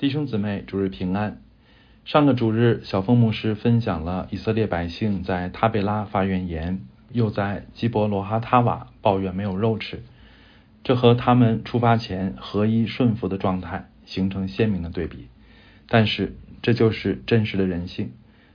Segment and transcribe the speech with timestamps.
[0.00, 1.42] 弟兄姊妹，主日平安。
[2.06, 6.80] 上个主日，小峰牧师分享了以色列百姓在塔贝拉发怨言，
[7.12, 10.02] 又在基伯罗哈塔瓦抱怨没有肉吃，
[10.82, 15.28] 这和他们出发前合一顺服的状态形成鲜明的对比。
[15.86, 18.12] 但是，这就是真实的人性，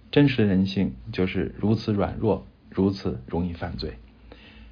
[0.09, 3.99] 真实的人性就是如此软弱，如此容易犯罪。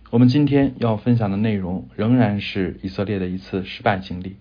[0.10, 4.38] 我们今天要分享的内容仍然是以色列的一次失败经历。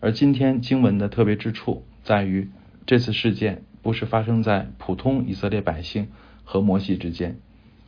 [0.00, 2.50] 而今天经文的特别之处在于，
[2.86, 6.08] 这次事件不是发生在普通以色列百姓
[6.44, 7.38] 和摩西之间，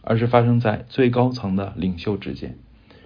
[0.03, 2.59] 而是发生在最高层的领袖之间，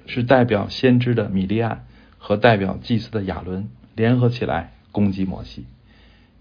[0.07, 1.85] 是代表先知的米利安
[2.17, 5.67] 和代表祭司的亚伦联合起来攻击摩西。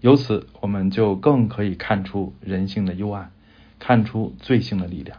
[0.00, 3.30] 由此，我们就更可以看出人性的幽暗，
[3.78, 5.18] 看出罪性的力量，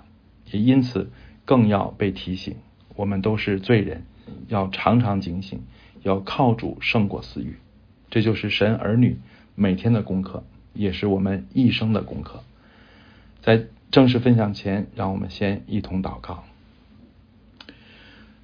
[0.51, 1.11] 也因此
[1.45, 2.55] 更要被提醒：
[2.95, 4.03] 我们都是罪人，
[4.47, 5.61] 要常常警醒。
[6.05, 7.55] 要靠主胜过私欲，
[8.11, 9.17] 这就是神儿女
[9.55, 12.43] 每天的功课，也是我们一生的功课。
[13.41, 16.43] 在正式分享前，让我们先一同祷告。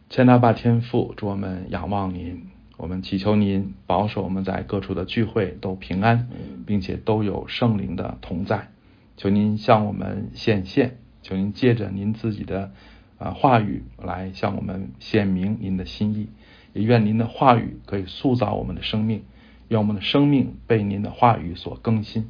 [0.10, 6.30] 千大爸天父，祝我们仰望您，我们祈求您保守我们在各处的聚会都平安，
[6.66, 8.70] 并且都有圣灵的同在。
[9.18, 12.72] 求您向我们显现，求您借着您自己的
[13.20, 16.28] 啊话语来向我们显明您的心意。
[16.74, 19.24] 也愿您的话语可以塑造我们的生命，
[19.68, 22.30] 愿我们的生命被您的话语所更新。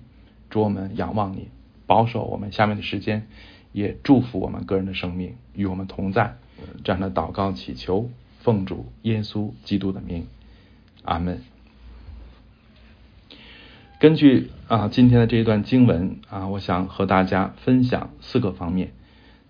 [0.50, 1.48] 祝我们仰望你，
[1.88, 3.28] 保守我们下面的时间，
[3.72, 6.36] 也祝福我们个人的生命与我们同在。
[6.84, 10.28] 这样的祷告祈求，奉主耶稣基督的名，
[11.04, 11.42] 阿门。
[14.00, 18.94] 根据啊今天的这一段经文啊，我想和大家分享四个方面。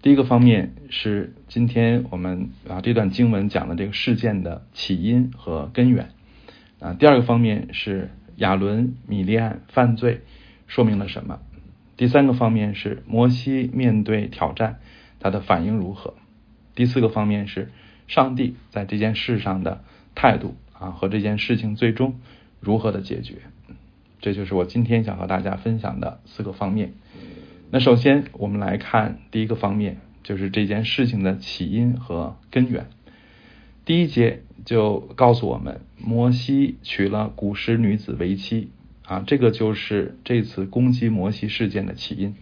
[0.02, 6.10] 第一个方面是今天我们啊这段经文讲的这个事件的起因和根源
[6.80, 6.94] 啊。
[6.94, 10.22] 第二个方面是亚伦、米利安犯罪
[10.66, 11.40] 说明了什么？
[11.98, 14.80] 第三个方面是摩西面对挑战
[15.20, 16.16] 他的反应如何？
[16.74, 17.70] 第四个方面是
[18.08, 19.84] 上帝在这件事上的
[20.16, 22.20] 态度啊和这件事情最终
[22.60, 23.36] 如何的解决？
[24.20, 26.94] 这就是我今天想和大家分享的四个方面。
[27.74, 32.88] 那首先，我们来看第一个方面，就是这件事情的起因和根源。
[33.86, 38.72] 第一节就告诉我们，摩西娶了古时女子为妻
[39.06, 42.36] 啊，这个就是这次攻击摩西事件的起因。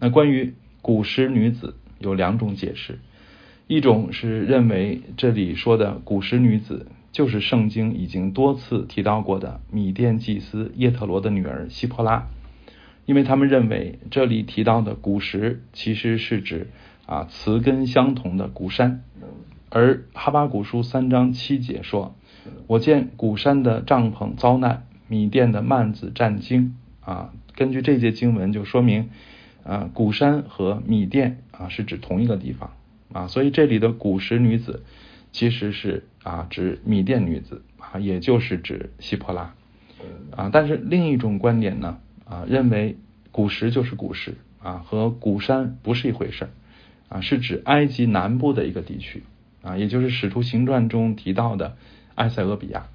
[0.00, 0.52] 那关于
[0.82, 2.98] 古时女子有两种解释，
[3.68, 12.26] 一种是认为这里说的古时女子就是圣经已经多次提到过的米甸祭司叶特罗的女儿希波拉。
[13.08, 16.68] 因为他们认为这里提到的古石其实是指
[17.06, 19.02] 啊词根相同的古山，
[19.70, 22.14] 而哈巴古书三章七节说
[22.68, 29.08] ：“我见古山的帐篷遭难，米店的幔子战惊。”啊，根据这节经文就说明
[29.64, 32.72] 啊古山和米店啊是指同一个地方
[33.10, 34.82] 啊，所以这里的古时女子
[35.32, 39.54] 其实是啊指米店女子啊，也就是指希婆拉
[40.36, 40.50] 啊。
[40.52, 41.98] 但是另一种观点呢？
[42.28, 42.96] 啊，认为
[43.32, 46.50] 古石就是古石啊，和古山不是一回事儿
[47.08, 49.22] 啊，是指埃及南部的一个地区
[49.62, 51.76] 啊，也就是《使徒行传》中提到的
[52.14, 52.86] 埃塞俄比亚。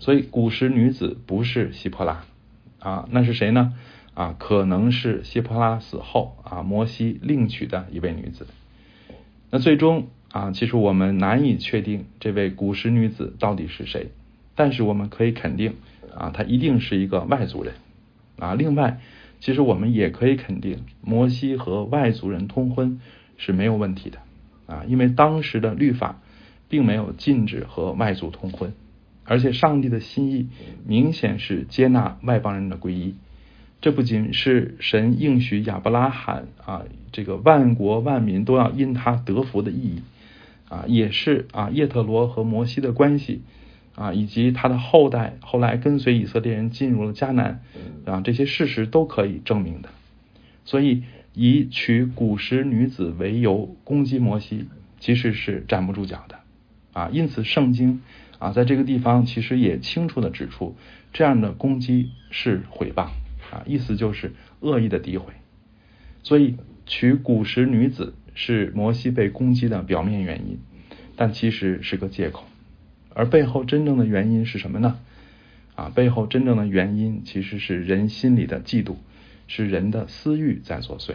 [0.00, 2.24] 所以古时女子不是希波拉
[2.78, 3.74] 啊，那是谁呢？
[4.14, 8.46] 啊，可能是希波拉死后啊，摩西另娶的一位女子。
[9.50, 14.10] 那最终啊，其实我们难以确定这位古时女子到底是谁，
[14.54, 15.74] 但是我们可以肯定
[16.16, 17.74] 啊，她一定是一个外族人。
[18.38, 19.00] 啊，另外，
[19.40, 23.00] 其实我们也可以肯定，摩西和外族人通婚
[23.36, 24.18] 是没有问题的
[24.66, 26.20] 啊，因为当时的律法
[26.68, 28.72] 并没有禁止和外族通婚，
[29.24, 30.48] 而且上帝的心意
[30.86, 33.14] 明显是接纳外邦人的皈依。
[33.80, 36.82] 这不仅是神应许亚伯拉罕啊，
[37.12, 40.02] 这个万国万民都要因他得福的意义
[40.68, 43.42] 啊，也是啊叶特罗和摩西的关系。
[43.98, 47.64] 啊，以及他的后代后来跟随以色列人进入了迦南，
[48.04, 49.88] 啊，这些事实都可以证明的。
[50.64, 51.02] 所以
[51.34, 54.66] 以娶古时女子为由攻击摩西，
[55.00, 56.38] 其实是站不住脚的。
[56.92, 58.00] 啊，因此圣经
[58.38, 60.76] 啊在这个地方其实也清楚的指出，
[61.12, 63.08] 这样的攻击是毁谤，
[63.50, 65.32] 啊，意思就是恶意的诋毁。
[66.22, 66.56] 所以
[66.86, 70.58] 娶古时女子是摩西被攻击的表面原因，
[71.16, 72.47] 但其实是个借口。
[73.18, 74.96] 而背后真正的原因是什么呢？
[75.74, 78.94] 啊，背后真正的原因其实是人心里的嫉妒，
[79.48, 81.14] 是人的私欲在作祟。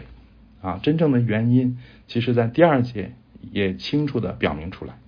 [0.60, 3.12] 啊，真正的原因，其实在第二节
[3.52, 4.98] 也清楚的表明出来。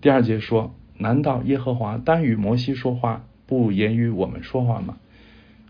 [0.00, 4.98] 第二节说：“难道耶和华单与摩西说话，不也与我们说话吗？”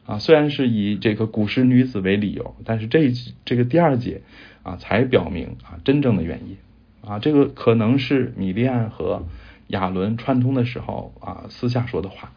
[0.04, 3.10] 啊，虽然是以这个古时女子为理由，但是这
[3.46, 4.20] 这个第二节
[4.62, 6.58] 啊，才表明啊真正的原因
[7.00, 9.24] 啊，这个可能是米利安和
[9.70, 12.32] 亚伦串通的时候啊私下说的话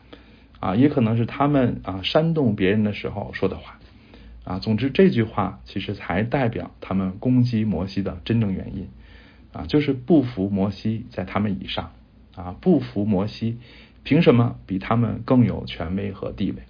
[0.59, 3.79] 啊，也可能是他们啊煽动别人的时候说的话
[4.43, 4.59] 啊。
[4.59, 8.87] 总之，这句话其实才代表他们攻击摩西的真正原因
[9.51, 11.91] 啊，就是不服摩西在他们以上
[12.35, 13.57] 啊，不服摩西
[14.03, 16.63] 凭什么比他们更有权威和地位？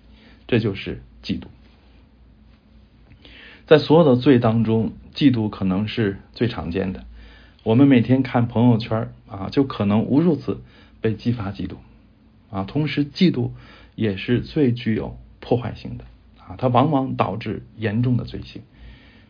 [0.48, 1.46] 这就是嫉妒，
[3.66, 7.06] 在所有的罪当中，嫉妒可能是最常见的。
[7.64, 10.62] 我们每天看朋友圈啊，就可能无数次
[11.02, 11.78] 被激发嫉妒
[12.52, 12.64] 啊。
[12.66, 13.50] 同时，嫉妒
[13.96, 16.04] 也是最具有破坏性的
[16.38, 18.62] 啊，它往往导致严重的罪行。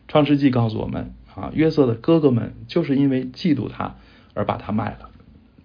[0.10, 3.96] 创世纪告诉我们啊，约瑟的哥哥们就是因为嫉妒他
[4.34, 5.10] 而把他卖了。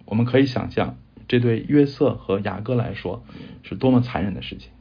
[0.05, 0.95] 我们可以想象，
[1.27, 3.23] 这对约瑟和雅各来说
[3.63, 4.71] 是多么残忍的事情。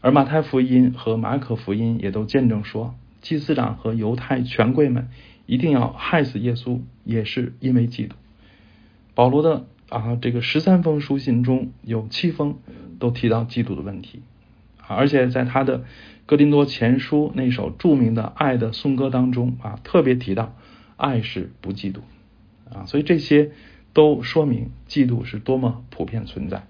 [0.00, 5.08] 而马太福音和马可福音也都见证说，祭司长和犹太权贵们
[5.46, 8.12] 一定要害死耶稣，也是因为嫉妒。
[9.14, 12.58] 保罗的啊这个十三封书信中有七封
[12.98, 14.22] 都提到嫉妒的问题
[14.78, 15.84] 啊，而且在他的
[16.26, 20.56] 哥林多前书那首著名的爱的颂歌当中啊，特别提到
[20.96, 21.98] 爱是不嫉妒
[22.72, 23.52] 啊，所以这些
[23.92, 26.66] 都说明嫉妒是多么普遍存在，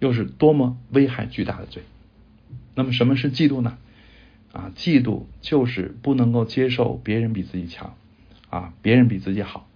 [0.00, 1.82] 又是多么危害巨大的罪。
[2.74, 3.78] 那么什么是嫉妒呢？
[4.52, 7.94] 啊，嫉妒就是不能够接受别人比自己强，
[8.50, 9.68] 啊，别人比自己好，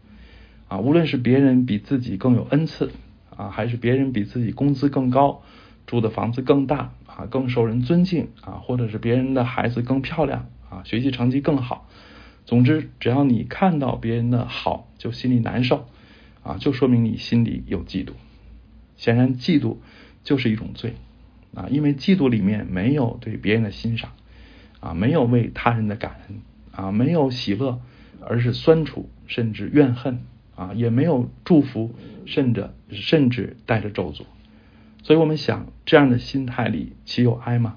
[0.69, 2.91] 啊，无论是别人比自己更有恩赐，
[3.37, 5.43] 啊，还是别人比自己工资更高，
[5.87, 11.89] 住的房子更大，啊，更受人尊敬，啊，或者是别人的孩子更漂亮，啊，学习成绩更好，
[12.45, 15.87] 总之，只要你看到别人的好就心里难受，
[16.43, 18.11] 啊，就说明你心里有嫉妒。
[18.97, 19.77] 显然，嫉妒
[20.23, 20.95] 就是一种罪。
[21.55, 24.13] 啊，因为嫉妒里面没有对别人的欣赏，
[24.81, 26.43] 啊，没有为他人的感恩，
[26.73, 27.81] 啊，没有喜乐，
[28.21, 30.21] 而是酸楚，甚至怨恨，
[30.59, 31.95] 啊，也没有祝福，
[32.27, 34.25] 甚至甚至带着咒诅。
[35.05, 37.77] 所以我们想，这样的心态里岂有哀吗？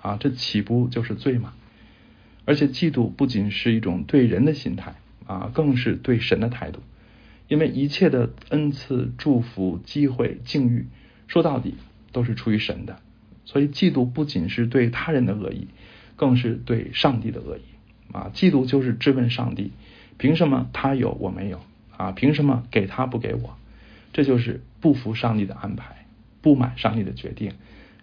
[0.00, 1.52] 啊，这岂不就是罪吗？
[2.46, 4.94] 而且嫉妒不仅是一种对人的心态，
[5.26, 6.80] 啊，更是对神的态度。
[7.46, 10.86] 因为一切的恩赐、祝福、机会、境遇，
[11.28, 11.74] 说到底
[12.10, 12.98] 都是出于神的。
[13.44, 15.68] 所以，嫉妒不仅是对他人的恶意，
[16.16, 17.62] 更是对上帝的恶意
[18.12, 18.30] 啊！
[18.32, 19.72] 嫉妒就是质问上帝：
[20.16, 21.60] 凭什么他有我没有
[21.96, 22.12] 啊？
[22.12, 23.56] 凭什么给他不给我？
[24.12, 26.06] 这就是不服上帝的安排，
[26.40, 27.52] 不满上帝的决定，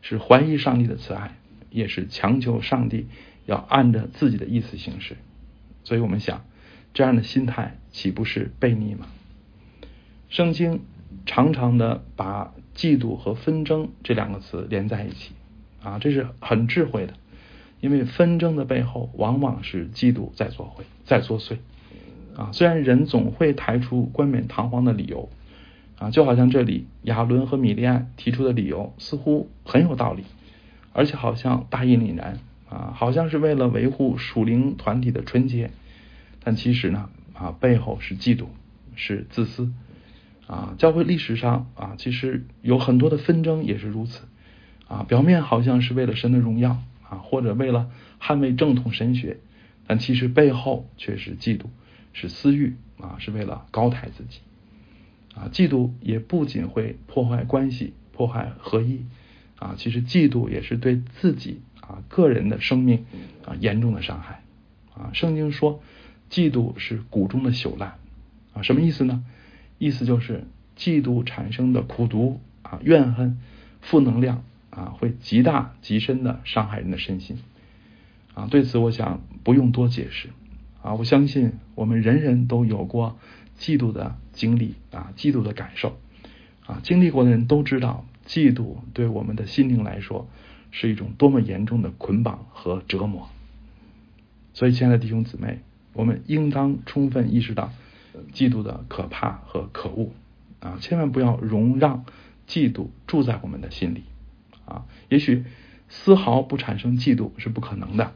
[0.01, 1.35] 是怀疑上帝的慈爱，
[1.69, 3.07] 也是强求上帝
[3.45, 5.17] 要按着自己的意思行事。
[5.83, 6.45] 所以我们想，
[6.93, 9.07] 这样的心态岂不是悖逆吗？
[10.29, 10.81] 圣经
[11.25, 12.53] 常常的把。
[12.73, 15.33] 嫉妒和纷争这两个词连在一起
[15.83, 17.13] 啊，这是很智慧的，
[17.81, 21.57] 因为纷争的背后往往是嫉妒在作祟，在作祟
[22.36, 22.51] 啊。
[22.54, 25.30] 虽然人总会抬出冠冕堂皇的理由
[25.98, 30.24] 啊，就好像这里亚伦和米利安提出的理由似乎很有道理，
[30.94, 32.39] 而且好像大义凛然
[32.69, 35.72] 啊，好像是为了维护属灵团体的纯洁，
[36.44, 38.45] 但其实呢啊，背后是嫉妒，
[38.95, 39.72] 是自私。
[40.48, 44.24] 啊，教会历史上啊，其实有很多的纷争也是如此
[44.86, 45.06] 啊。
[45.07, 46.72] 表面好像是为了神的荣耀
[47.07, 47.89] 啊，或者为了
[48.20, 49.38] 捍卫正统神学，
[49.88, 51.67] 但其实背后却是嫉妒，
[52.13, 54.39] 是私欲啊，是为了高抬自己
[55.36, 55.50] 啊。
[55.51, 59.06] 嫉妒也不仅会破坏关系，破坏合一
[59.58, 63.06] 啊，其实嫉妒也是对自己啊个人的生命
[63.46, 64.44] 啊严重的伤害
[64.94, 65.12] 啊。
[65.13, 65.82] 圣经说，
[66.30, 67.96] 嫉妒是谷中的朽烂
[68.53, 69.24] 啊，什么意思呢？
[69.77, 70.46] 意思就是，
[70.77, 73.39] 嫉妒产生的苦毒啊、怨恨、
[73.82, 77.39] 负能量啊，会极大极深的伤害人的身心
[78.36, 78.48] 啊。
[78.51, 80.30] 对此，我想不用多解释
[80.81, 80.93] 啊。
[80.93, 83.17] 我相信我们人人都有过
[83.57, 85.97] 嫉妒的经历啊，嫉妒的感受
[86.65, 86.79] 啊。
[86.83, 90.27] 经历过的人都知道，嫉妒对我们的心灵来说
[90.71, 93.29] 是一种多么严重的捆绑和折磨。
[94.53, 95.59] 所以，亲爱的弟兄姊妹，
[95.93, 97.71] 我们应当充分意识到。
[98.33, 100.11] 嫉妒的可怕和可恶
[100.59, 100.77] 啊！
[100.81, 102.03] 千万不要容让
[102.45, 104.03] 嫉妒住在我们的心里
[104.65, 104.83] 啊！
[105.07, 105.45] 也许
[105.88, 108.13] 丝毫不产生嫉妒是不可能的，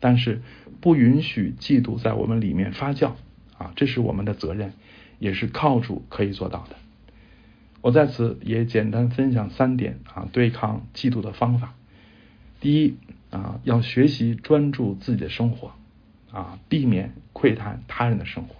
[0.00, 0.42] 但是
[0.80, 3.12] 不允许嫉妒在我们里面发酵
[3.56, 3.72] 啊！
[3.76, 4.72] 这是我们的责任，
[5.18, 6.76] 也是靠主可以做到的。
[7.82, 11.74] 我在此也简单分享三点啊，对抗嫉妒的方法。
[12.60, 12.96] 第一
[13.30, 15.72] 啊，要学习专注自己的生活
[16.32, 18.56] 啊，避免窥探他人的生活。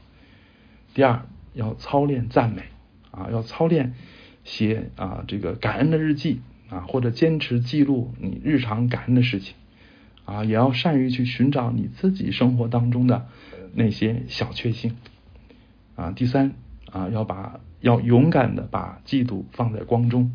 [0.95, 2.63] 第二，要操练赞美
[3.11, 3.95] 啊，要操练
[4.45, 9.55] 写啊这个感恩的日记啊，或者坚持记录你日常感恩的事情
[10.31, 13.27] 啊，也要善于去寻找你自己生活当中的
[13.75, 14.95] 那些小确幸
[15.97, 16.13] 啊。
[16.13, 16.53] 第三
[16.93, 20.31] 啊，要把要勇敢的把嫉妒放在光中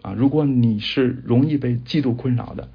[0.00, 0.12] 啊。
[0.12, 2.68] 如果你是容易被嫉妒困扰的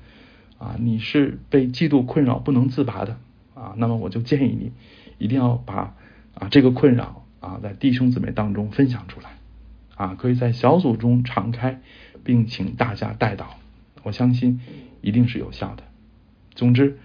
[0.57, 3.17] 啊，你是被嫉妒困扰不能自拔的
[3.53, 4.73] 啊，那么我就建议你
[5.19, 5.95] 一定要把
[6.33, 9.37] 啊这个困扰啊在弟兄姊妹当中分享出来
[9.95, 11.79] 啊，可以在小组中敞开，
[12.25, 13.55] 并请大家带导，
[14.03, 14.59] 我相信
[14.99, 15.83] 一定是有效的。
[16.57, 16.97] 总之，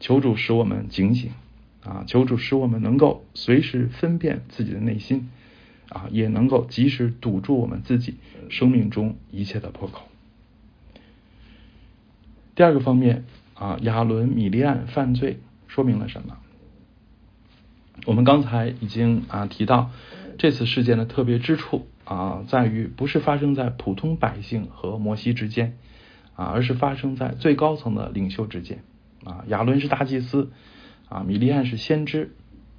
[0.00, 1.30] 求主使我们警醒
[1.82, 2.04] 啊！
[2.06, 5.30] 求主使我们能够随时分辨自己的内心
[5.88, 8.16] 啊，也能够及时堵住我们自己
[8.50, 10.08] 生命中一切的破口。
[12.56, 16.38] 第二个方面啊，亚伦米利安犯罪说明了什么？
[18.06, 19.92] 我们刚才已经啊提到，
[20.36, 25.78] 这次事件的特别之处啊，在于不是发生在普通百姓和摩西之间
[26.34, 28.82] 啊，而是发生在最高层的领袖之间。
[29.26, 30.52] 啊，亚伦是大祭司，
[31.08, 32.32] 啊，米利安是先知，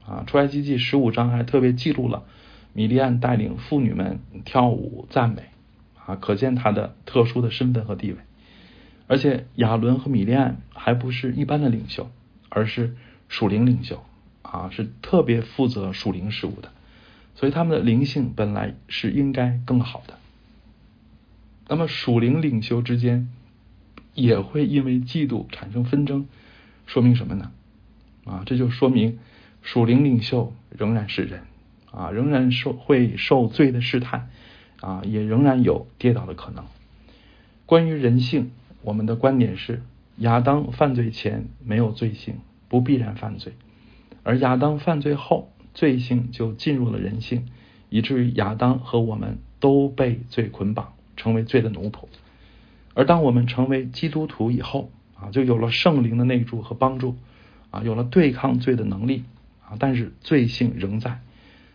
[0.05, 2.23] 啊，出埃及记十五章还特别记录了
[2.71, 5.43] 米利安带领妇女们跳舞赞美，
[6.05, 8.17] 啊，可见他的特殊的身份和地位。
[9.07, 12.09] 而且亚伦和米利安还不是一般的领袖，
[12.47, 12.95] 而是
[13.27, 14.01] 属灵领袖，
[14.41, 16.71] 啊，是特别负责属灵事务的，
[17.35, 20.13] 所以他们的灵性本来是应该更好的。
[21.67, 23.27] 那么属灵领袖之间。
[24.17, 26.25] 也会因为嫉妒产生纷争，
[26.87, 27.51] 说明什么呢？
[28.25, 29.19] 啊，这就说明
[29.61, 31.41] 属灵领袖仍然是人
[31.91, 34.31] 啊，仍然受会受罪的试探
[34.81, 36.65] 啊，也仍然有跌倒的可能。
[37.67, 38.49] 关于人性，
[38.81, 39.83] 我们的观点是：
[40.17, 43.51] 亚当犯罪前没有罪性，不必然犯罪；
[44.23, 47.45] 而亚当犯罪后，罪性就进入了人性，
[47.89, 52.05] 以至于亚当和我们都被罪捆绑，成为罪的奴仆。
[52.97, 57.15] 而当我们成为基督徒以后啊，就有了圣灵的内助和帮助
[57.69, 59.23] 啊，有了对抗罪的能力
[59.63, 61.21] 啊，但是罪性仍在，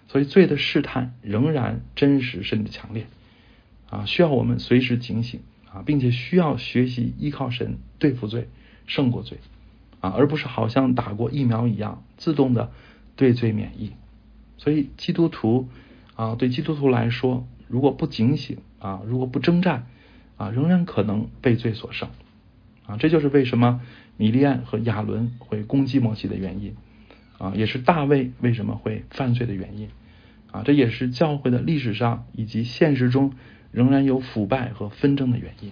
[0.09, 3.07] 所以罪的试探仍然真实甚至强烈
[3.88, 5.38] 啊，需要我们随时警醒
[5.73, 8.49] 啊，并且需要学习依靠神对付罪，
[8.88, 9.38] 胜过罪
[10.00, 12.73] 啊，而不是好像打过疫苗一样自动的
[13.14, 13.93] 对罪免疫。
[14.59, 15.69] 所以基督徒
[16.17, 19.87] 啊，对基督徒来说，如果不警醒啊，如果不征战。
[20.42, 22.08] 啊，仍然可能被罪所胜，
[22.84, 23.80] 啊，这就是为什么
[24.16, 26.75] 米利安和亚伦会攻击摩西的原因，
[27.38, 29.88] 啊，也是大卫为什么会犯罪的原因，
[30.50, 33.34] 啊，这也是教会的历史上以及现实中
[33.70, 35.70] 仍然有腐败和纷争的原因，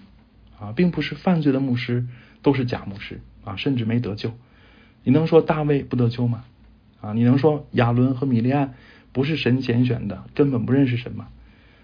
[0.57, 2.07] 啊，并不是犯罪的牧师
[2.41, 4.35] 都是假牧师，啊，甚至没得救，
[5.03, 6.45] 你能说大卫不得救吗？
[7.01, 8.75] 啊，你能说亚伦和米利安
[9.11, 11.27] 不是神拣选的，根本不认识神吗？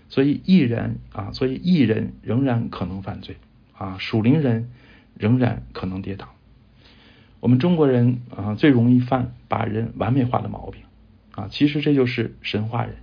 [0.09, 3.37] 所以艺人啊，所以艺人仍然可能犯罪
[3.77, 4.71] 啊，属灵人
[5.19, 6.33] 仍然可能跌倒。
[7.41, 10.83] 我们中国人啊，最容易犯把人完美化的毛病
[11.33, 12.97] 啊，其实这就是神话人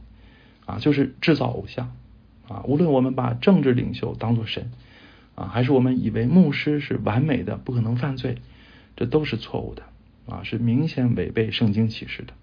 [0.66, 1.94] 啊，就是制造偶像
[2.48, 2.64] 啊。
[2.66, 4.72] 无论我们把政治领袖当作神
[5.36, 8.38] 啊，还是我们以为牧师是完美的，不可能犯罪，
[8.96, 9.84] 这都是错误的
[10.28, 12.34] 啊，是明显违背圣经启示的。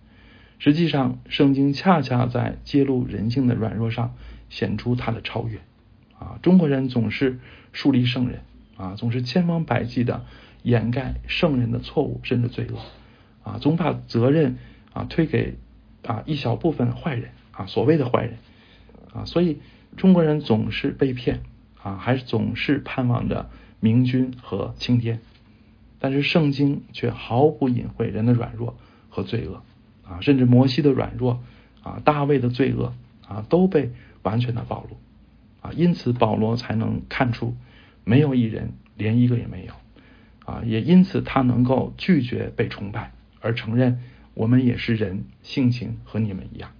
[0.58, 4.14] 实际上，圣经恰恰在揭露人性的软弱上。
[4.50, 5.60] 显出他的超越
[6.18, 6.38] 啊！
[6.42, 7.38] 中国人总是
[7.72, 8.42] 树立圣人
[8.76, 10.26] 啊，总是千方百计的
[10.62, 12.78] 掩盖圣人的错误甚至罪恶
[13.50, 14.58] 啊，总把责任
[14.92, 15.56] 啊推给
[16.04, 18.34] 啊一小部分坏人啊，所谓的坏人
[19.14, 19.60] 啊，所以
[19.96, 21.40] 中国人总是被骗
[21.82, 25.20] 啊，还是总是盼望着明君和青天，
[26.00, 28.76] 但是圣经却毫不隐晦人的软弱
[29.08, 29.62] 和罪恶
[30.04, 31.40] 啊，甚至摩西的软弱
[31.82, 32.92] 啊，大卫的罪恶
[33.26, 33.92] 啊，都被。
[34.22, 34.96] 完全的暴露
[35.62, 37.54] 啊，因此保罗才能看出
[38.04, 39.72] 没有一人，连一个也没有
[40.44, 44.00] 啊，也因此他能够拒绝被崇拜，而承认
[44.34, 46.70] 我们也是人，性情和你们一样。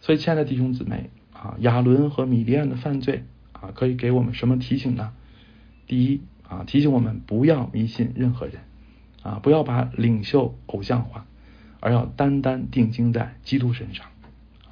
[0.00, 5.12] 所以，亲爱的弟兄姊妹啊，亚伦和米利安的犯罪啊，可以给我们什么提醒呢？
[5.86, 8.56] 第一啊，提醒我们不要迷信任何人
[9.22, 11.26] 啊，不要把领袖偶像化，
[11.80, 14.06] 而要单单定睛在基督身上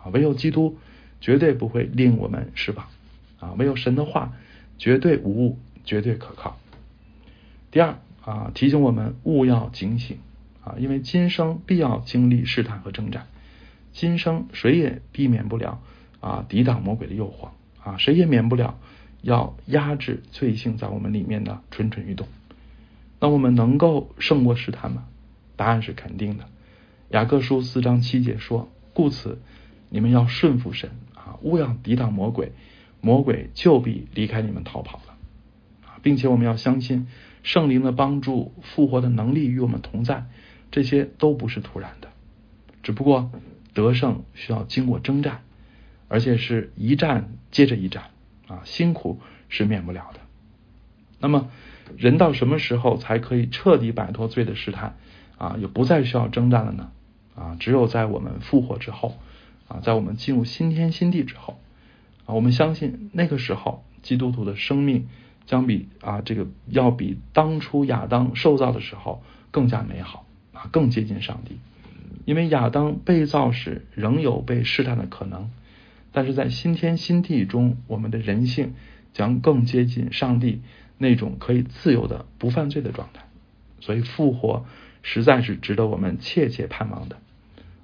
[0.02, 0.76] 啊，唯有基督。
[1.20, 2.86] 绝对不会令我们失望
[3.40, 3.52] 啊！
[3.58, 4.34] 唯有神的话
[4.78, 6.58] 绝对无误，绝对可靠。
[7.70, 10.18] 第二啊，提醒我们勿要警醒
[10.62, 13.26] 啊，因为今生必要经历试探和征战，
[13.92, 15.80] 今生谁也避免不了
[16.20, 17.48] 啊抵挡魔鬼的诱惑
[17.82, 18.78] 啊，谁也免不了
[19.22, 22.28] 要压制罪性在我们里面的蠢蠢欲动。
[23.18, 25.04] 那我们能够胜过试探吗？
[25.56, 26.44] 答案是肯定的。
[27.08, 29.38] 雅各书四章七节说：“故此。”
[29.96, 32.52] 你们要顺服神啊，勿要抵挡魔鬼，
[33.00, 35.16] 魔鬼就必离开你们逃跑了
[35.86, 37.06] 啊，并且我们要相信
[37.42, 40.26] 圣灵的帮助、复活的能力与我们同在，
[40.70, 42.10] 这些都不是突然的。
[42.82, 43.30] 只不过
[43.72, 45.40] 得胜需要经过征战，
[46.08, 48.10] 而且是一战接着一战
[48.48, 50.20] 啊，辛苦是免不了的。
[51.20, 51.48] 那么，
[51.96, 54.98] 人到什么时候才可以彻底摆脱罪的试探
[55.38, 56.90] 啊，也不再需要征战了呢？
[57.34, 59.16] 啊，只有在我们复活之后
[59.68, 61.58] 啊，在我们进入新天新地之后
[62.24, 65.08] 啊，我们相信那个时候基督徒的生命
[65.46, 71.58] 将比啊这个要比当初亚当受造的时候更加美好啊，更接近上帝。
[72.24, 75.50] 因为亚当被造时仍有被试探的可能，
[76.10, 78.74] 但是在新天新地中，我们的人性
[79.12, 80.60] 将更接近上帝
[80.98, 83.26] 那种可以自由的不犯罪的状态。
[83.78, 84.66] 所以复活
[85.02, 87.18] 实在是值得我们切切盼望的。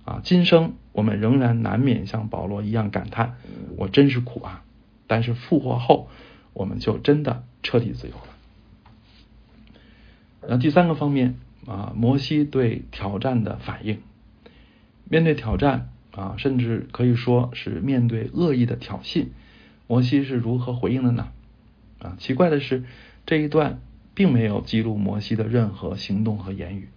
[0.04, 3.36] 啊，今生我们仍然难免像保罗一样感叹
[3.78, 4.64] ：“我真是苦啊！”
[5.06, 6.08] 但是复活后，
[6.52, 8.22] 我们就真的彻底自由了。
[10.48, 14.00] 那第三个方面啊，摩西对挑战的反应，
[15.08, 19.26] 面对挑战啊，甚至可以说是面对恶意的挑衅，
[19.86, 21.28] 摩西是如何回应的呢？
[22.00, 22.82] 啊，奇怪的是，
[23.24, 23.80] 这一段
[24.14, 26.88] 并没有记录摩西的任何行动和言语。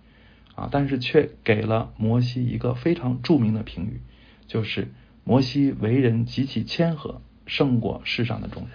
[0.55, 4.00] 啊，但是却给了摩西一个非常著名的评语，
[4.47, 4.88] 就是
[5.25, 8.71] 摩西为人极其谦和，胜过世上的众人。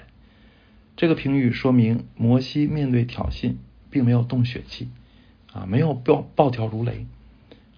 [0.96, 3.54] 这个评语说明摩西面对挑衅
[3.90, 4.90] 并没有动血气，
[5.54, 7.06] 啊，没有暴暴跳如雷，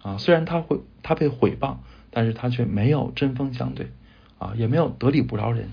[0.02, 1.76] 啊，虽然他会他被毁谤，
[2.10, 3.92] 但是他却没有针锋相对，
[4.38, 5.68] 啊，也没有得理不饶人，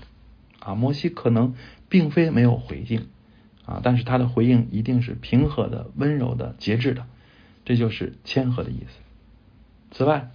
[0.60, 1.56] 啊，摩西可能
[1.88, 3.08] 并非没有回应，
[3.64, 7.06] 啊，但是他的回应一定是平和的、温柔的、节制的。
[7.70, 8.98] 这就是谦和的意思。
[9.92, 10.32] 此外，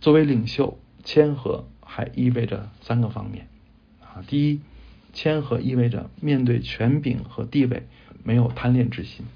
[0.00, 3.46] 作为领袖，谦和还意味着三个方面
[4.00, 4.24] 啊。
[4.26, 4.60] 第一，
[5.12, 7.86] 谦和意味着面对权柄和地位
[8.24, 9.26] 没有贪恋之心。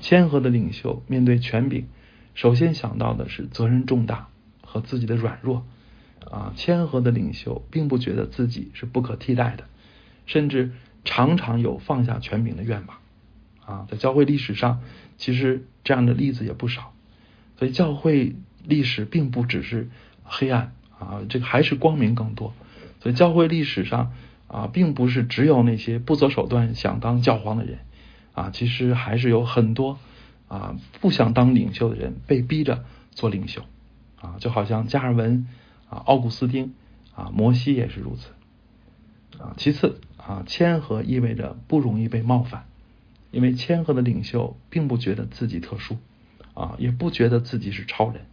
[0.00, 1.86] 谦和的领袖面对权柄，
[2.34, 4.26] 首先想到的是责任重大
[4.60, 5.64] 和自己的软弱
[6.28, 6.52] 啊。
[6.56, 9.66] 谦和的领袖并不觉得自己是不可替代的，
[10.26, 10.72] 甚至
[11.04, 12.96] 常常有放下权柄的愿望
[13.64, 13.86] 啊。
[13.90, 14.80] 在教会历史上。
[15.18, 16.94] 其实这样的例子也不少，
[17.56, 19.88] 所以教会历史并不只是
[20.24, 22.54] 黑暗啊，这个还是光明更多。
[22.98, 24.14] 所以教会历史上
[24.48, 27.78] 啊，并不是只有那些不择手段想当教皇的人
[28.32, 30.00] 啊，其实还是有很多
[30.48, 33.62] 啊不想当领袖的人被逼着做领袖
[34.20, 35.46] 啊，就好像加尔文
[35.88, 36.74] 啊、奥古斯丁
[37.14, 38.30] 啊、摩西也是如此
[39.40, 39.54] 啊。
[39.56, 42.64] 其次啊，谦和意味着不容易被冒犯。
[43.32, 45.96] 因为谦和的领袖并不觉得自己特殊，
[46.54, 48.26] 啊，也不觉得自己是超人，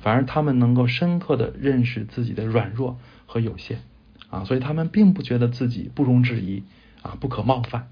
[0.00, 3.78] 反而他们能够深刻的认识自己的软弱和有限，
[4.28, 6.64] 啊，所以他们并不觉得自己不容置疑，
[7.02, 7.88] 啊，不可冒犯，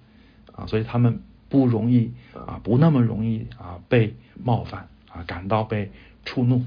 [0.53, 5.93] 啊，所以他们不容易，啊，不那么容易啊被冒犯，啊，感到被
[6.25, 6.65] 触怒，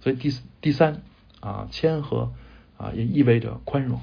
[0.00, 1.02] 所以第第三，
[1.40, 2.32] 啊，谦和，
[2.76, 4.00] 啊，也意味着宽容，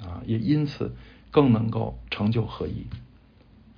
[0.00, 0.92] 啊，也因此
[1.30, 2.86] 更能够成就合一。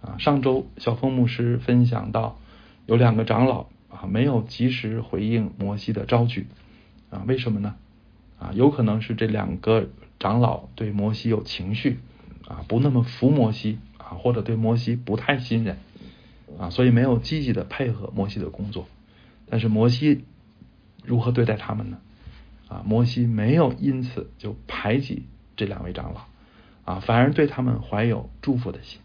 [0.04, 2.38] 啊，上周小峰牧师分享到，
[2.84, 6.46] 有两个长老啊没有及时回应摩西的招举
[7.08, 7.74] 啊，为什么呢？
[8.38, 9.88] 啊，有可能是这两个
[10.18, 12.00] 长老对摩西有情绪
[12.46, 15.78] 啊，不那么服摩西啊，或者对摩西不太信任
[16.58, 18.86] 啊，所以没有积极的配合摩西的工作。
[19.48, 20.24] 但是摩西
[21.02, 21.98] 如何对待他们呢？
[22.68, 25.22] 啊，摩西没有因此就排挤
[25.56, 26.26] 这两位长老
[26.84, 29.00] 啊，反而对他们怀有祝福的心。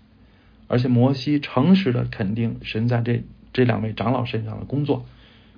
[0.70, 5.04] 而且摩西诚实的肯定神在这这两位长老身上的工作，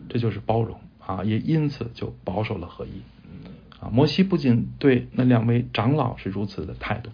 [0.08, 3.02] 这就是包容啊，也因此就保守了合一
[3.82, 3.92] 啊。
[3.92, 7.10] 摩西不仅对那两位长老是如此的态度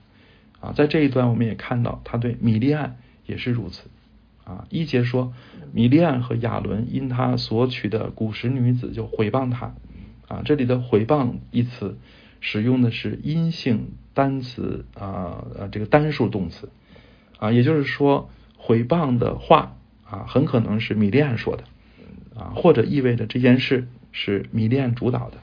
[0.62, 3.90] 啊，在这一段我们也看到他对米利安也是如此
[4.44, 4.68] 啊。
[4.70, 5.34] 一节说
[5.74, 9.74] 米利安和亚伦因他所娶的古时女子就毁谤他
[10.28, 11.98] 啊，这里的毁谤一词
[12.42, 16.70] 使用的是阴性单词啊呃这个单数动词。
[17.38, 19.76] 啊，也就是说，毁谤的话
[20.10, 21.63] 啊，很可能是米利安说的
[22.36, 25.38] 啊，或者意味着这件事是米利安主导的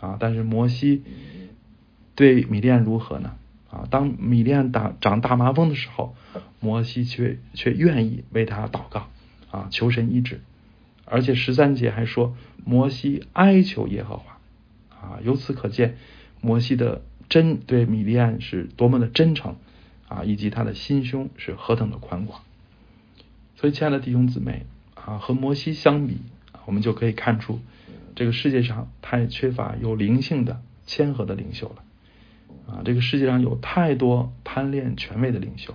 [0.00, 0.16] 啊。
[0.18, 1.02] 但是摩西
[2.14, 3.36] 对米利安如何呢？
[3.70, 6.16] 啊，当米利安打长大麻风的时候，
[6.58, 9.08] 摩西却却愿意为他祷告
[9.50, 10.40] 啊，求神医治。
[11.04, 14.38] 而且十三节还说，摩西哀求耶和华
[14.90, 15.96] 啊，由此可见，
[16.40, 19.56] 摩西的真对米利安是多么的真诚。
[20.08, 22.42] 啊，以及他的心胸是何等的宽广，
[23.56, 26.18] 所以，亲爱的弟兄姊妹啊，和摩西相比，
[26.66, 27.60] 我们就可以看出，
[28.14, 31.84] 这个世界上太缺乏有灵性的谦和的领袖了。
[32.66, 35.74] 啊，这个世界上有太多贪恋权位的领袖，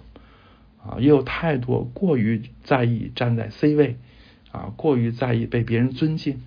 [0.83, 3.97] 啊，也有太多过于在意站在 C 位
[4.51, 6.41] 啊，过于在意被别人尊敬，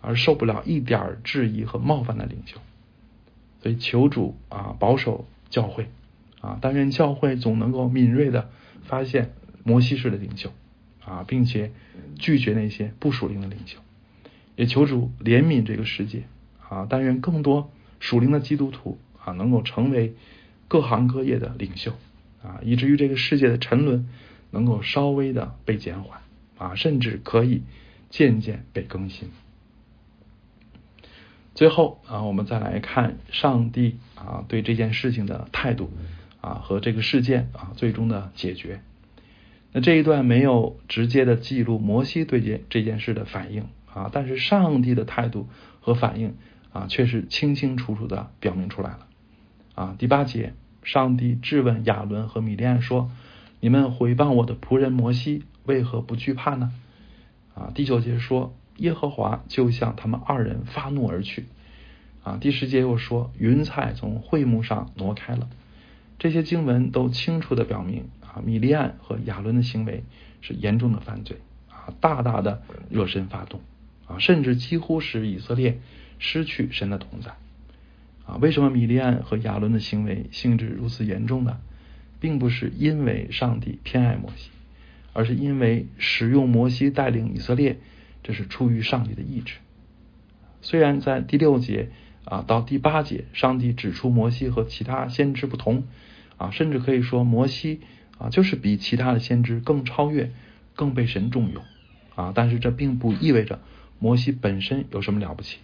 [0.00, 2.60] 而受不了一点质疑和冒犯的领袖。
[3.60, 5.88] 所以求主啊，保守教会
[6.40, 8.50] 啊，但愿教会总能够敏锐的
[8.84, 9.32] 发现
[9.64, 10.52] 摩西式的领袖
[11.04, 11.72] 啊，并且
[12.18, 13.78] 拒绝那些不属灵的领袖。
[14.56, 16.24] 也求主怜悯这个世界
[16.68, 17.70] 啊，但愿更多
[18.00, 20.14] 属灵的基督徒啊，能够成为
[20.66, 21.92] 各行各业的领袖
[22.42, 24.08] 啊，以至于这个世界的沉沦
[24.50, 26.20] 能够稍微的被减缓
[26.58, 27.62] 啊，甚至可以
[28.10, 29.30] 渐渐被更新。
[31.54, 35.90] 最后啊，我们再来看上帝啊对这件事情的态度
[36.48, 38.80] 啊和这个事件啊最终的解决。
[39.72, 43.64] 那这一段没有直接的记录摩西对这这件事的反应。
[43.94, 44.10] 啊！
[44.12, 45.48] 但是上帝的态度
[45.80, 46.36] 和反应
[46.72, 49.06] 啊，却是清清楚楚的表明出来了。
[49.74, 50.52] 啊，第八节，
[50.84, 53.10] 上帝质问亚伦和米利安说
[53.58, 56.70] ：“你们毁谤我的仆人摩西，为何不惧怕呢？”
[57.56, 61.46] 啊，第九节说：“耶和华就向他们二人发怒而去。”
[62.22, 65.48] 啊，第十节又说：“云彩从会幕上挪开了。”
[66.18, 70.04] 这些经文都清楚的表明啊，米利安和亚伦的行为
[70.40, 71.38] 是严重的犯罪
[71.70, 73.60] 啊，大大的热身发动。
[74.06, 75.80] 啊，甚至几乎使以色列
[76.18, 77.32] 失去神的同在。
[78.24, 81.58] 啊，为什么米利安和亚伦的行为性质如此严重呢？
[82.18, 84.50] 并不是因为上帝偏爱摩西，
[85.12, 87.78] 而是因为使用摩西带领以色列，
[88.22, 89.56] 这是出于上帝的意志。
[90.62, 91.90] 虽然在第六节
[92.28, 95.84] 啊到第八节，上帝指出摩西和其他先知不同，
[96.36, 97.80] 啊，甚至可以说摩西
[98.18, 100.32] 啊就是比其他的先知更超越、
[100.74, 101.62] 更被神重用。
[102.14, 103.60] 啊，但是这并不意味着。
[104.00, 105.58] 摩西本身有什么了不起，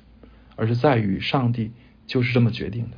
[0.57, 1.71] 而是在于上帝
[2.07, 2.97] 就是这么决定的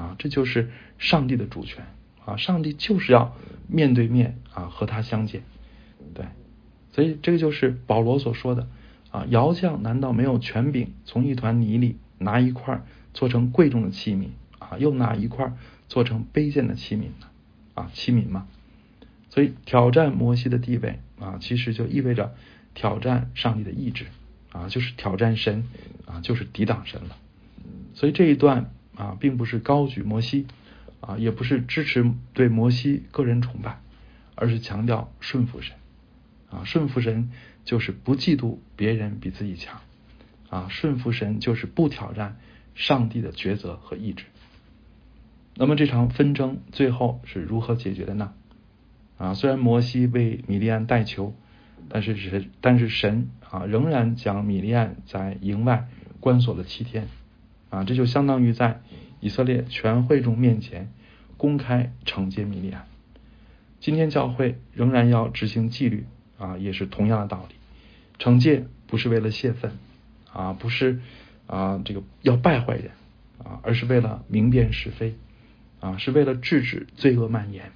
[0.00, 1.84] 啊，这就是上帝的主权
[2.24, 3.36] 啊，上帝就是要
[3.68, 5.42] 面对面啊和他相见，
[6.14, 6.26] 对，
[6.90, 8.66] 所以这个就是保罗所说的
[9.10, 12.82] 啊，窑匠难道没有权柄从一团泥里拿一块
[13.14, 15.52] 做成贵重的器皿啊，又哪一块
[15.88, 17.28] 做成卑贱的器皿呢？
[17.74, 18.46] 啊，器皿嘛？
[19.30, 22.34] 所以挑战摩西的地位啊，其实就意味着
[22.74, 24.06] 挑战上帝的意志。
[24.52, 25.64] 啊，就是挑战神，
[26.04, 27.16] 啊，就是抵挡神了。
[27.94, 30.46] 所以这一段啊，并不是高举摩西，
[31.00, 33.80] 啊，也不是支持对摩西个人崇拜，
[34.34, 35.74] 而是强调顺服神。
[36.50, 37.30] 啊，顺服神
[37.64, 39.80] 就是不嫉妒别人比自己强。
[40.50, 42.36] 啊，顺服神就是不挑战
[42.74, 44.24] 上帝的抉择和意志。
[45.56, 48.32] 那么这场纷争最后是如何解决的呢？
[49.18, 51.34] 啊，虽然摩西为米利安代求。
[51.88, 55.88] 但是神，但是神啊，仍然将米利安在营外
[56.20, 57.08] 关锁了七天
[57.68, 58.80] 啊，这就相当于在
[59.20, 60.90] 以色列全会众面前
[61.36, 62.86] 公开惩戒米利安。
[63.80, 66.06] 今天教会仍然要执行纪律
[66.38, 67.56] 啊，也是同样的道理。
[68.16, 69.72] 惩戒不是为了泄愤
[70.32, 71.00] 啊，不是
[71.46, 72.90] 啊这个要败坏人
[73.38, 75.14] 啊，而是为了明辨是非
[75.80, 77.72] 啊，是为了制止罪恶蔓延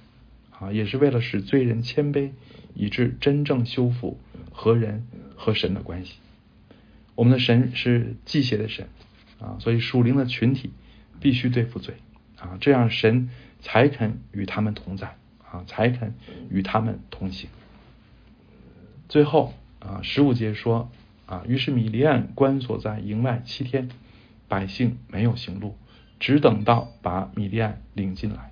[0.51, 2.31] 啊，也是为了使罪人谦卑。
[2.79, 4.19] 以致真正修复
[4.51, 6.13] 和人和神的关系。
[7.15, 8.87] 我们的神是祭邪的神
[9.39, 10.69] 啊，所以属灵的群体
[11.19, 11.95] 必须对付罪
[12.37, 15.15] 啊，这样神才肯与他们同在
[15.49, 16.13] 啊，才肯
[16.51, 17.49] 与他们同行。
[19.09, 20.91] 最后啊，十五节说
[21.27, 23.89] 啊，于是米利安关锁在营外七天，
[24.47, 25.75] 百姓没有行路，
[26.19, 28.51] 只等到把米利安领进来。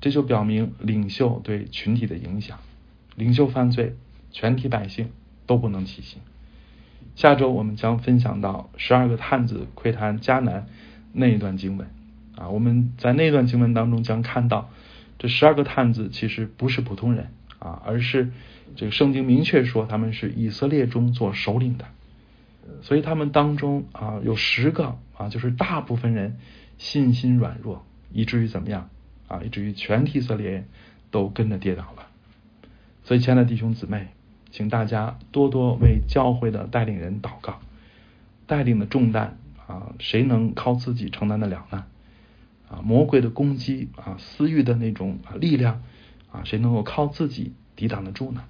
[0.00, 2.58] 这就表明领袖对群体的影响。
[3.16, 3.96] 领袖犯罪，
[4.30, 5.10] 全体百姓
[5.46, 6.20] 都不能起行。
[7.16, 10.66] 下周我们将分享到十二个探子窥探迦南
[11.12, 11.88] 那一段经文
[12.36, 14.70] 啊，我们在那段经文当中将看到，
[15.18, 17.30] 这十二个探子其实不是普通人
[17.60, 18.32] 啊，而是
[18.74, 21.84] 这个圣经明确说他们是以色列中做首领的，
[22.82, 26.38] 所以他们当中啊有十个啊，就是大部分人
[26.78, 28.90] 信心软弱，以至于怎么样
[29.28, 30.64] 啊，以至于全体以色列人
[31.12, 32.08] 都跟着跌倒了。
[33.04, 34.08] 所以，亲爱的弟兄姊妹，
[34.50, 37.60] 请大家多多为教会的带领人祷告。
[38.46, 41.84] 带领的重担啊，谁能靠自己承担得了呢？
[42.68, 45.82] 啊，魔鬼的攻击啊，私欲的那种力量
[46.32, 48.44] 啊，谁能够靠自己抵挡得住呢？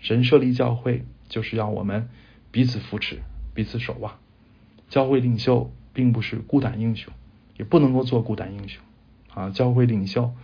[0.00, 2.08] 神设立教会，就是要我们
[2.50, 3.20] 彼此扶持，
[3.54, 4.18] 彼此守望。
[4.88, 7.12] 教会领袖并不是孤胆英雄，
[7.56, 8.82] 也不能够做孤胆英雄
[9.34, 9.50] 啊。
[9.50, 10.34] 教会领袖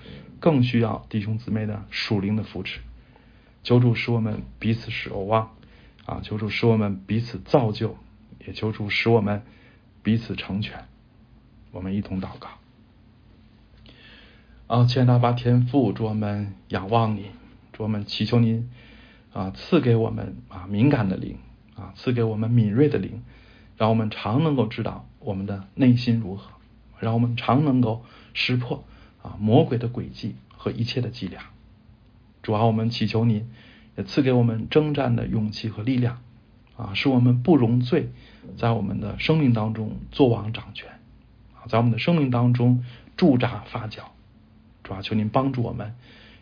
[0.41, 2.81] 更需要弟兄姊妹的属灵的扶持。
[3.63, 5.55] 求主使我们彼此守望，
[6.05, 6.21] 啊！
[6.25, 7.97] 求主使我们彼此造就，
[8.45, 9.43] 也求主使我们
[10.03, 10.87] 彼此成全。
[11.71, 12.49] 我们一同祷告。
[14.73, 17.27] 啊，亲爱的阿爸天父，主我们仰望你，
[17.75, 18.71] 主我们祈求您
[19.35, 21.37] 啊赐给我们啊敏感的灵
[21.77, 23.23] 啊赐给我们敏锐的灵，
[23.77, 26.53] 让我们常能够知道我们的内心如何，
[27.01, 28.83] 让我们常能够识破
[29.21, 31.43] 啊魔鬼的诡计和一切的伎俩。
[32.43, 33.51] 主啊，我们祈求您
[33.99, 36.23] 也赐给我们征战的勇气和力量
[36.79, 38.11] 啊，使我们不容罪
[38.57, 40.89] 在我们的生命当中作王掌权
[41.57, 42.83] 啊，在我们的生命当中
[43.19, 44.05] 驻扎发酵。
[44.83, 45.95] 主啊，求您帮助我们，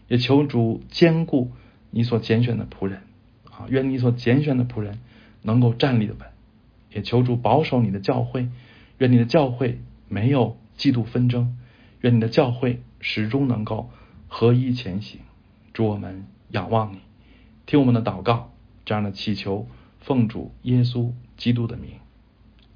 [0.09, 1.53] 也求主兼顾
[1.91, 3.03] 你所拣选的仆人
[3.45, 4.99] 啊，愿你所拣选的仆人
[5.43, 6.29] 能够站立的稳，
[6.93, 8.49] 也求主保守你的教会，
[8.99, 11.57] 愿你的教会没有嫉妒纷争，
[12.01, 13.91] 愿你的教会始终能够
[14.29, 15.21] 合一前行。
[15.73, 16.99] 主我们仰望你，
[17.67, 18.53] 听我们的祷告，
[18.85, 19.67] 这样的祈求，
[20.01, 21.93] 奉主耶稣基督的名，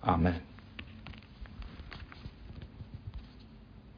[0.01, 0.54] 阿门。